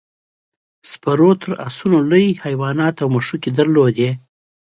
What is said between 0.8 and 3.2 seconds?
سپارو تر اسونو لوی حیوانات او